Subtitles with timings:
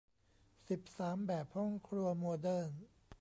[0.69, 2.71] สิบสาม แบบห้องครัวโมเดิร์น